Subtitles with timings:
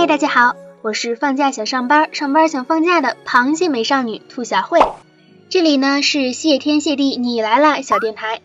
[0.00, 4.80] 嗨，大家好，我是放假想上班，上班想放假的螃蟹美少女兔小慧。
[5.50, 8.40] 这里呢是谢天谢地你来了小电台。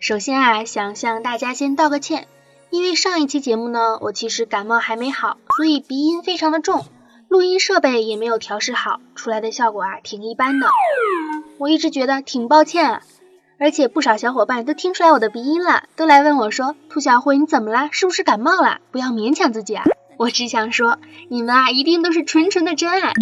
[0.00, 2.26] 首先啊，想向大家先道个歉，
[2.70, 6.84] 因为上一期节目呢，我其实感冒还没好，所以鼻音非常的重，
[7.28, 10.66] 录音设备也没有调试好，出来的效果啊挺一般的。
[11.58, 13.02] 我一直觉得挺抱歉啊，
[13.60, 17.88] 而且不少小伙伴都听出来我的鼻音了，都来问我说：“兔小慧你怎么啦？
[17.92, 18.78] 是不是感冒了？
[18.90, 19.84] 不要勉强自己啊！”
[20.18, 20.98] 我只想说，
[21.28, 23.12] 你们啊一定都是纯纯的真爱。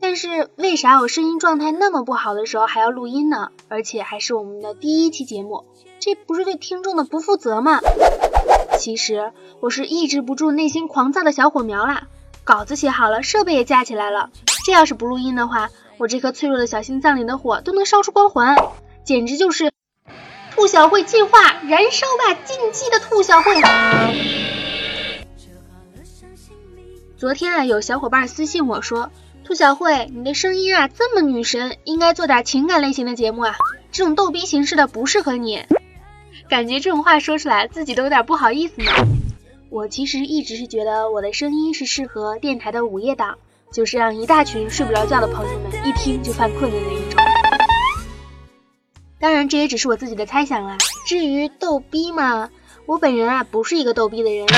[0.00, 3.50] 但是为啥我声音状态那么不好的时候还要录音呢？
[3.68, 5.64] 而且还是我们的第一期节目，
[6.00, 7.78] 这不是对听众的不负责吗？
[8.78, 12.08] 其实我是抑制不住内心狂躁的小火苗啦，
[12.42, 14.30] 稿子写好了，设备也架起来了，
[14.66, 18.56] 这要是不录音的话，我这颗脆弱的小心脏里的火都能烧出光环，
[19.04, 19.70] 简直就是
[20.56, 21.38] 兔小慧进化，
[21.68, 23.54] 燃烧吧进击的兔小慧！
[27.22, 29.12] 昨天啊，有小伙伴私信我说。
[29.44, 33.54] 兔小慧，你的声音啊这么女神，应该做点情感类型的节目啊，
[33.92, 35.64] 这种逗逼形式的不适合你。
[36.50, 38.90] 感觉这种话说出来，自己都有点不好意思呢。
[39.70, 43.38] 我其实一直是觉得我的声音是适合电台的午夜档，
[43.72, 47.22] 就是让一大群睡不着觉的朋友们一听就犯困的那一种。
[49.20, 50.76] 当然，这也只是我自己的猜想啦。
[51.06, 52.50] 至于逗逼嘛，
[52.84, 54.48] 我本人啊不是一个逗逼的人，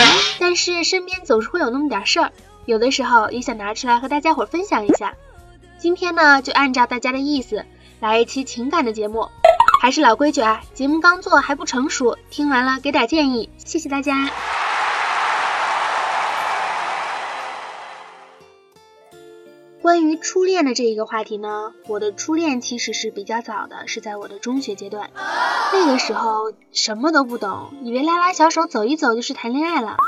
[0.41, 2.33] 但是身边总是会有那么点事儿。
[2.67, 5.15] 有的时候也想拿出来和大家伙分享一下。
[5.79, 7.65] 今天呢，就按照大家的意思
[8.01, 9.29] 来一期情感的节目。
[9.83, 14.31] 还是老规矩啊，节目刚做还不成熟，听完了给点建议，谢谢大家。
[19.83, 25.11] 关于初恋的这一个话题呢，我的初恋其实是比较早的，是在我的中学阶段。
[25.75, 29.99] 那个时候什么都不懂，以为拉拉小手走一走就是谈恋爱了。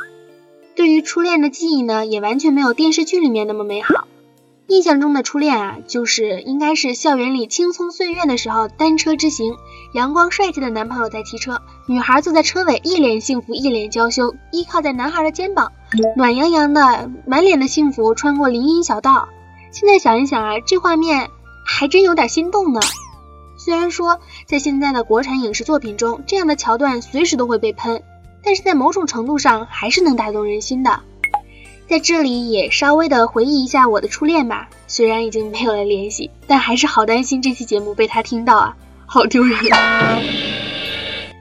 [0.77, 4.07] 对于初恋的记忆呢，也完全没有电视剧里面那么美好。
[4.67, 9.55] 印象中的初恋啊，就是应该是校园里青葱岁月的时候，单车之行，
[9.95, 15.73] 阳光帅气的男朋友在骑车，女孩坐在车尾，一脸幸福，一脸娇羞，依靠在男孩的肩膀，
[16.15, 19.29] 暖洋洋的，满脸的幸福，穿过林荫小道。
[19.73, 21.31] 现在想一想啊，这画面
[21.65, 22.81] 还真有点心动呢。
[23.57, 28.03] 虽然说在现在的国产影视作品中，这样的桥段随时都会被喷。
[28.47, 31.01] 但是在某种程度上还是能打动人心的，
[31.89, 34.69] 在这里也稍微的回忆一下我的初恋吧。
[34.87, 39.59] 虽然已经没有了联系，但还是好担心这期节目被他听到啊，好丢人。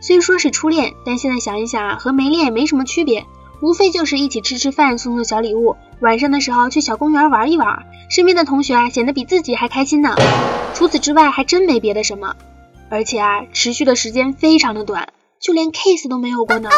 [0.02, 3.24] 虽说是初恋，但现在想一想啊，和没恋也没什么区别，
[3.62, 10.16] 无非就是一起吃吃饭，送送小礼物，晚上的时候去小公园玩一玩，身边的同学啊显得比自己还开心呢。
[10.74, 12.36] 除此之外还真没别的什么，
[12.90, 15.10] 而且啊持续的时间非常的短。
[15.46, 16.72] 就连 kiss 都没有过呢。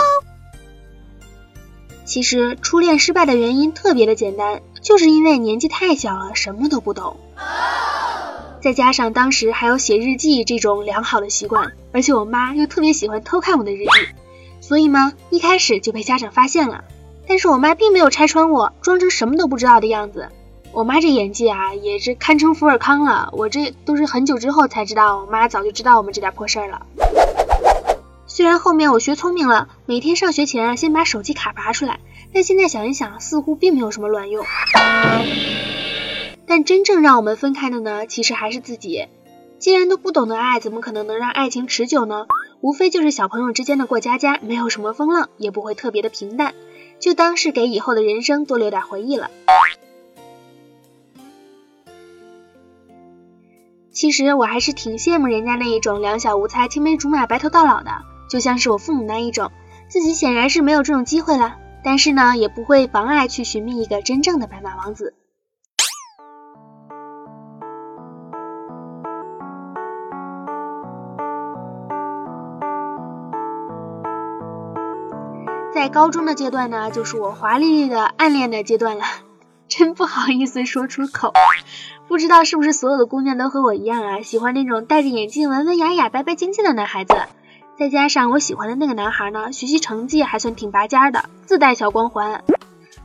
[2.04, 7.16] 其实初恋失败的原因特别的简单，就是因为年纪太小了，什么都不懂。
[8.62, 13.90] 再加上当时还有写日记这种良好的习惯，而且我妈又特别喜欢偷看我的日记，
[14.60, 16.84] 所以嘛，一开始就被家长发现了。
[17.26, 20.28] 但是我妈并没有拆穿我，装成什么都不知道的样子。
[20.74, 23.30] 我妈这演技啊，也是堪称福尔康了。
[23.32, 26.86] 我这都是很久之后才知道，我妈早就知道我们这点破事儿了。
[28.38, 32.00] 虽然后面我学聪明了，每天上学前啊先把手机卡拔出来，
[32.32, 34.46] 但现在想一想，似乎并没有什么卵用。
[36.46, 39.08] 但真正让我们分开的呢，其实还是自己。
[39.58, 42.28] 既然都不懂得爱，怎么可能能让爱情持久呢？
[42.62, 46.54] 无非就是小朋友之间的过家家，没有什么风浪，也不会特别的平淡，
[47.00, 49.32] 就当是给以后的人生多留点回忆了。
[53.92, 57.90] 其实我还是挺羡慕人家那一种两小无猜、青梅竹马、白头到老的。
[58.30, 59.52] 就像是我父母那一种，
[59.88, 65.14] 自己显然是没有这种机会了，但是呢，也不会妨碍去寻觅一个真正的白马王子。
[75.74, 79.04] 在高中的阶段呢，就是我华丽丽的暗恋的阶段了，
[79.70, 81.32] 真不好意思说出口。
[82.08, 87.14] 不知道是不是所有的姑娘都和我一样啊，喜欢那种戴着眼镜、文文雅雅、白白净净的男孩子。
[87.80, 92.44] 再加上我喜欢的那个男孩呢，学习成绩还算挺拔尖的，自带小光环。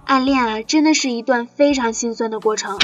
[0.07, 2.79] 暗恋啊，真的是一段非常心酸的过程，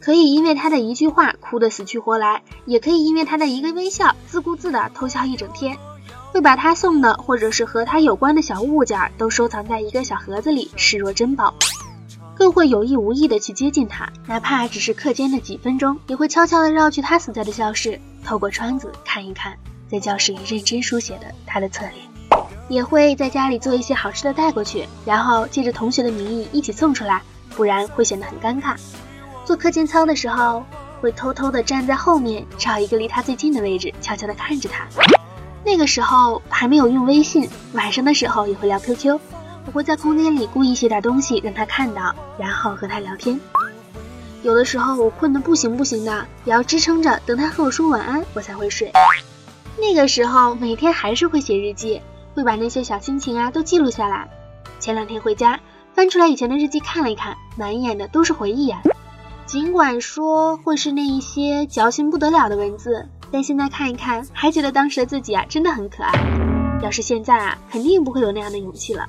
[0.00, 5.78] 可以因为他的一句话哭得死去活来，也可以因为他的一个微笑自顾自的偷笑一整天。
[6.30, 11.54] 会把他送的或者是和他有关的小物件都收藏在一个小盒子里，视若珍宝。
[12.36, 19.56] 更会有意无意的去接近他，哪怕只是课间的几分钟，也会悄悄的绕去他所在的教室，透过窗子看一看。
[19.90, 21.94] 在教室里认真书写的他的侧脸，
[22.68, 28.76] 也会在家里做一些好吃的带过去，然后借着同学的名义一起送出来，不然会显得很尴尬。
[29.44, 30.64] 做课间操的时候，
[31.00, 34.86] 会偷偷的站在后面，找一个离他最近的位置，悄悄的看着他。
[35.64, 39.18] 那个时候还没有用微信，晚上的时候也会聊 QQ。
[39.66, 43.38] 我会在空间里故意写点东西让他看到，然后和他聊天。
[44.42, 48.92] 有的时候我困得不行不行的，也要支撑着等他和我说晚安，我才会睡。
[49.76, 52.00] 那个时候每天还是会写日记，
[52.34, 54.28] 会把那些小心情啊都记录下来。
[54.78, 55.60] 前两天回家
[55.94, 58.80] 翻出来以前的日记看了一看，满眼的都是回忆啊。
[59.46, 66.12] 尽管说会是那一些矫情不得了的文字，但现在看一看，还觉得当时的自己啊真的很可爱。
[66.82, 69.06] 要是现在啊，肯定不会有那样的勇气了。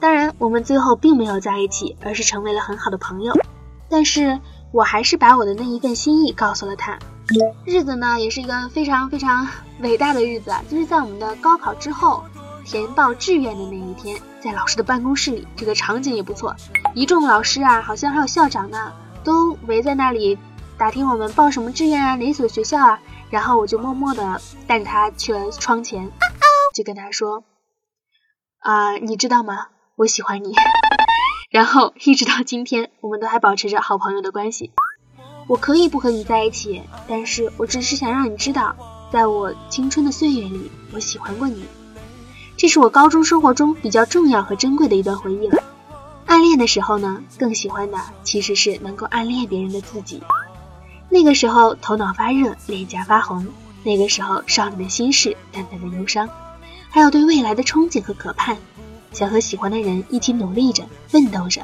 [0.00, 3.34] 当然，我们最后并没有在一起，而是成为了很好的朋友。
[3.90, 4.38] 但是
[4.72, 6.98] 我还是把我的那一份心意告诉了他。
[7.64, 9.46] 日子呢，也是一个非常非常
[9.80, 12.24] 伟大的日子啊，就是在我们的高考之后
[12.64, 16.54] 填报志愿的那一天，在老师的办公室里，这个场景也不错，
[16.94, 18.92] 一众老师啊，好像还有校长呢，
[19.24, 20.38] 都围在那里
[20.76, 23.00] 打听我们报什么志愿啊，哪所学校啊。
[23.30, 26.10] 然后我就默默的带着他去了窗前，
[26.74, 27.44] 就跟他说
[28.60, 29.66] ：“啊，你知道吗？”
[29.96, 30.54] 我喜欢你，
[31.50, 34.70] 然后一直到今天，我们都还保持着好朋友的关系。
[35.46, 38.76] 我可以不和你在一起，但是我只是想让你知道，
[39.10, 41.64] 在我青春的岁月里，我喜欢过你。
[42.58, 45.62] 这是我高中生活中比较重要和珍贵的一段回忆了。
[46.26, 50.22] 暗恋的时候呢，更喜欢的其实是能够暗恋别人的自己。
[51.08, 53.46] 那个时候头脑发热，脸颊发红，
[53.84, 56.28] 那个时候少女的心事，淡淡的忧伤，
[56.90, 58.58] 还有对未来的憧憬和渴盼。
[59.18, 61.60] 想和喜欢的人一起努力着、奋斗着，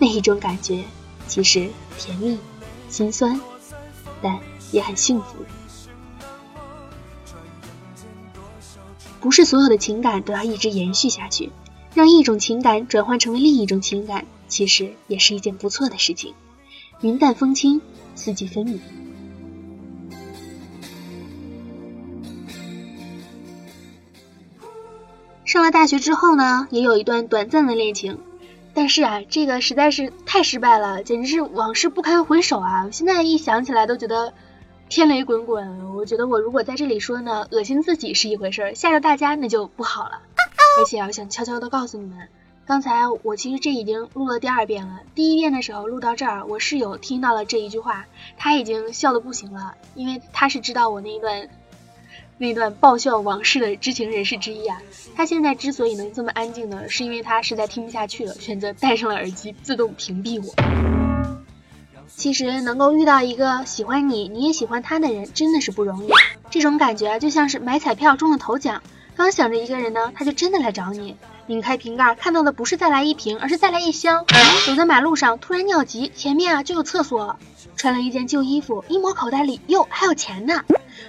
[0.00, 0.82] 那一种感觉
[1.28, 2.36] 其实甜蜜、
[2.88, 3.40] 心酸，
[4.20, 4.36] 但
[4.72, 5.36] 也很幸福。
[9.20, 11.52] 不是所有的情感都要一直延续下去，
[11.94, 16.34] 让一种情感转换成为另一种情感，其实也是一件不错的事情。
[17.00, 17.80] 云淡风轻，
[18.16, 18.80] 四季分明。
[25.48, 28.20] 上了大学之后呢，也有一段短暂的恋情，
[28.74, 32.90] 但是啊，这个实在是太失败了，简直是往事不堪回首啊！
[32.92, 34.34] 现在一想起来都觉得
[34.90, 35.96] 天雷滚滚。
[35.96, 40.20] 我觉得我如果在这里说呢，恶心自己是一回事，吓着大家那就不好了。
[40.78, 42.28] 而且我想悄悄的告诉你们，
[42.66, 45.00] 刚才我其实这已经录了第二遍了。
[45.14, 48.04] 第一遍的时候录到这儿，我室友听到了这一句话，
[48.36, 51.48] 他已经笑的不行了，因为他是知道我那一段。
[52.38, 54.80] 那段爆笑往事的知情人士之一啊，
[55.16, 60.54] 他现在之所以能这么安静呢，是因为他实在听不下去了，选择戴上了耳机，自动屏蔽我。
[62.06, 66.10] 其实能够遇到一个喜欢你，你也喜欢他的人，真的是不容易。
[66.48, 68.82] 这种感觉就像是买彩票中了头奖，
[69.16, 71.16] 刚想着一个人呢，他就真的来找你。
[71.46, 74.24] 拧开瓶盖，看到的不是再来一瓶，而是再来一箱。
[74.66, 77.36] 走在马路上，突然尿急，前面啊就有厕所。
[77.76, 80.64] 穿了一件旧衣服，一摸口袋里，哟，还有钱呢。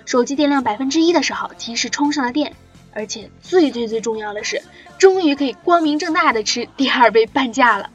[0.06, 2.54] 手机电量百分之一的时候，及时充上了电。
[2.92, 4.64] 而且最最最重要的是，
[4.98, 7.90] 终于可以光明正大的吃第二杯半价了。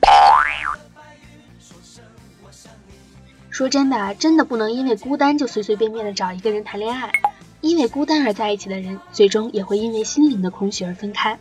[3.51, 7.13] 说真的，真的不能因为孤单就随随便便的找一个人谈恋爱。
[7.61, 11.39] 因为孤单而在一起的人，最终也会因为心灵的空虚而分开。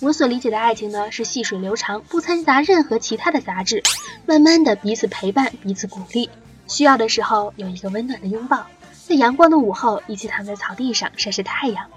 [0.00, 3.82] 我所理解的爱情呢，是细水流长，不掺杂任何其他的杂质，
[4.24, 6.30] 慢慢的彼此陪伴，彼此鼓励，
[6.68, 8.66] 需要的时候有一个温暖的拥抱，
[9.06, 11.90] 在阳光的午后一起躺在草地上晒晒太阳。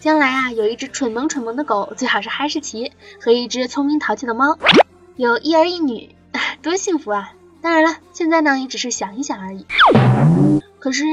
[0.00, 4.58] 将来啊，有一只蠢萌蠢萌的狗，最好是哈士奇，和一只聪明淘气的猫，
[5.16, 6.16] 有一儿一女，
[6.62, 7.34] 多幸福啊！
[7.60, 9.66] 当然了，现在呢也只是想一想而已。
[10.78, 11.04] 可是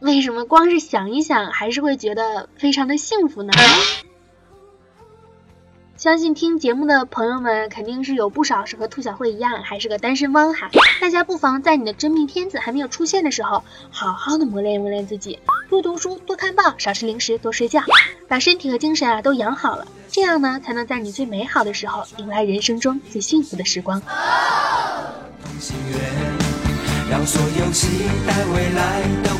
[0.00, 3.52] 为什么光是想一想，还是会觉得非常的幸福呢？
[6.04, 10.68] 相信听节目的朋友们肯定是有不少是和兔小慧一样还是个单身汪哈，
[11.00, 15.38] 大家不妨在你的真命天子还没有出现的时候，好好的磨练磨练自己，
[15.70, 17.80] 多读书，多看报，少吃零食，多睡觉，
[18.28, 24.02] 把身体和精神啊都养好了，这样呢才能在你最美好的时候迎来人生中最幸福的时光。
[27.10, 29.30] 让所有期待未来的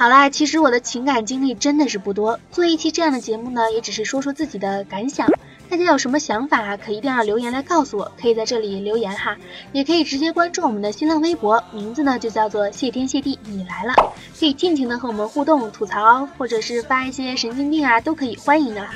[0.00, 5.28] 好啦，其实我的情感经历真的是不多，做一期这样的节目呢，也只是说说自己的感想。
[5.68, 9.36] 大家有什么想法，可一定要留言来告诉我，可以在这里留言哈，
[9.72, 13.92] 也可以直接关注我们的新浪微博，名字呢就叫做谢天谢地你来了，
[14.38, 18.90] 可以尽情的和我们互动、吐槽，或者是发一些神经病啊，都可以欢迎啊。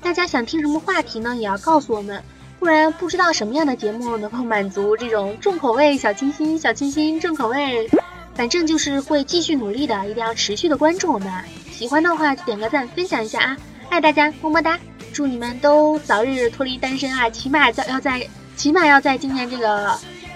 [0.00, 2.22] 大家想听什么话题呢，也要告诉我们，
[2.60, 7.90] 不然不知道什么样的节目能够满足这种重口味小清新、小清新重口味。
[8.38, 11.28] 反正就是会继续努力的，一定要持续的关注我们。
[11.72, 13.56] 喜欢的话就点个赞，分享一下啊！
[13.90, 14.78] 爱大家，么么哒！
[15.12, 17.28] 祝你们都早日脱离单身啊！
[17.28, 19.92] 起码在要在起码要在今年这个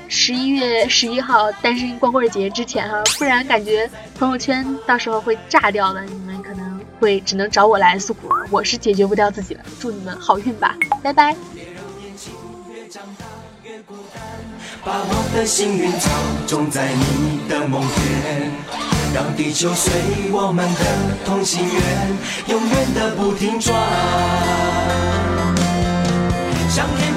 [0.09, 6.02] 十一月十一号单身光棍节之前哈，不然感觉朋友圈到时候会炸掉的。
[6.02, 9.61] 你们可能会只能找我来诉苦，我是解决不掉自己了。
[9.78, 11.37] 祝你们好运吧，拜拜。
[14.85, 16.11] 把我的幸运草
[16.45, 18.51] 种在你的梦田，
[19.15, 19.93] 让地球随
[20.33, 20.85] 我们的
[21.25, 23.73] 同心圆，永远的不停转。
[26.69, 27.12] 向天